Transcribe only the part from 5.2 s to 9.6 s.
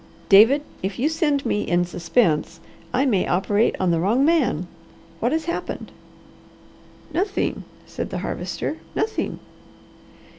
has happened?" "Nothing!" said the Harvester. "Nothing!"